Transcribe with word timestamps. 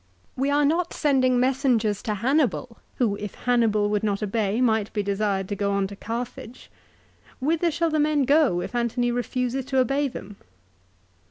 "We 0.35 0.49
are 0.49 0.65
not 0.65 0.95
sending 0.95 1.39
messages 1.39 2.01
to 2.01 2.15
Hannibal, 2.15 2.79
who, 2.95 3.15
if 3.17 3.35
Hannibal 3.35 3.87
would 3.91 4.01
not 4.01 4.23
obey, 4.23 4.59
might 4.59 4.91
be 4.93 5.03
desired 5.03 5.47
to 5.49 5.55
go 5.55 5.71
on 5.73 5.85
to 5.85 5.95
Carthage. 5.95 6.71
Whither 7.39 7.69
shall 7.69 7.91
the 7.91 7.99
men 7.99 8.23
go 8.23 8.61
if 8.61 8.73
Antony 8.73 9.11
refuses 9.11 9.63
to 9.65 9.77
obey 9.77 10.07
them?'' 10.07 10.37